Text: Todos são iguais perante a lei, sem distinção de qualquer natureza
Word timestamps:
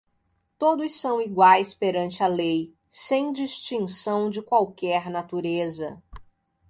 Todos 0.57 0.93
são 0.93 1.21
iguais 1.21 1.75
perante 1.75 2.23
a 2.23 2.27
lei, 2.27 2.73
sem 2.89 3.31
distinção 3.31 4.31
de 4.31 4.41
qualquer 4.41 5.11
natureza 5.11 6.01